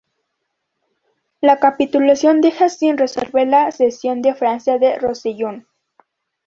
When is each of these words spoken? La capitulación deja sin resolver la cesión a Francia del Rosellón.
La 1.41 1.59
capitulación 1.59 2.41
deja 2.41 2.69
sin 2.69 2.97
resolver 2.97 3.47
la 3.47 3.69
cesión 3.71 4.25
a 4.27 4.33
Francia 4.33 4.79
del 4.79 4.99
Rosellón. 4.99 5.67